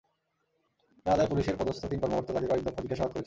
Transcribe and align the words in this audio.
জানা 1.05 1.17
যায়, 1.17 1.29
পুলিশের 1.31 1.55
পদস্থ 1.59 1.81
তিন 1.91 1.99
কর্মকর্তা 2.01 2.31
তাঁকে 2.35 2.49
কয়েক 2.49 2.63
দফা 2.65 2.81
জিজ্ঞাসাবাদ 2.83 3.11
করেছেন। 3.11 3.19